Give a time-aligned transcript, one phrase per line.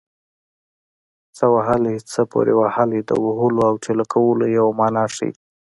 [1.37, 5.31] څه وهلی څه پورې وهلی د وهلو او ټېله کولو یوه مانا ښيي